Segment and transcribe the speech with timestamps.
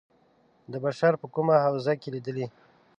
[0.71, 2.45] د بشر په کومه حوزه کې لېدلي.